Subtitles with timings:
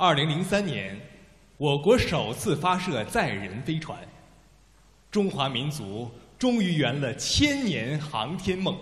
[0.00, 0.96] 二零零三年，
[1.56, 3.98] 我国首次发射载人飞船，
[5.10, 8.78] 中华民族终于圆了千年航天梦。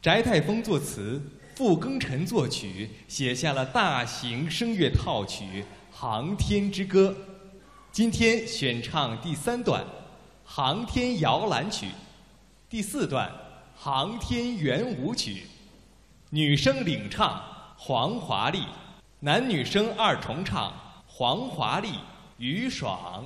[0.00, 1.20] 翟泰峰作词，
[1.54, 5.44] 傅庚辰作曲，写下了大型声乐套曲
[5.92, 7.10] 《航天之歌》。
[7.92, 9.82] 今天选唱第三段
[10.42, 11.84] 《航天摇篮曲》，
[12.70, 13.28] 第四段
[13.76, 15.34] 《航天圆舞曲》。
[16.30, 17.42] 女声领唱
[17.76, 18.62] 黄华丽，
[19.20, 20.72] 男女生二重唱
[21.04, 21.98] 黄华丽、
[22.36, 23.24] 于爽。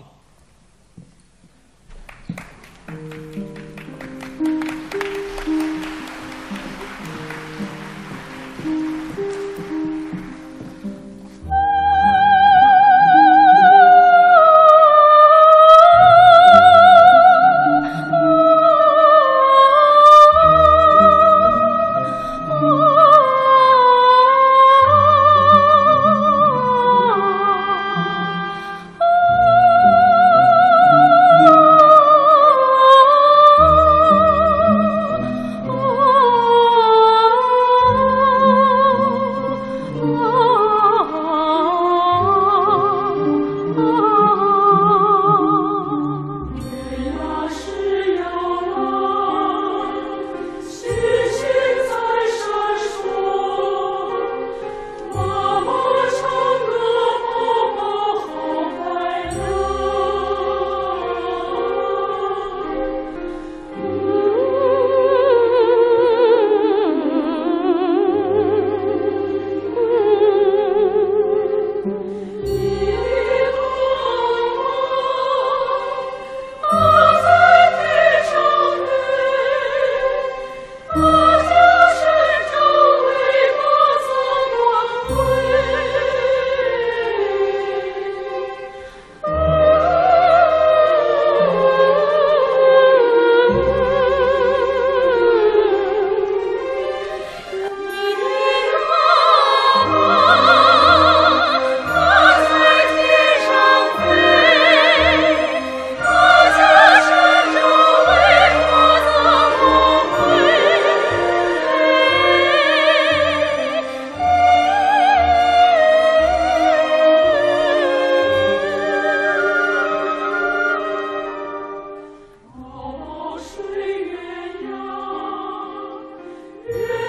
[126.70, 127.01] Yeah.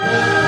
[0.00, 0.47] 梦。